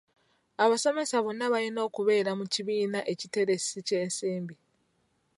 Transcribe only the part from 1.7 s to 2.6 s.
okubeera mu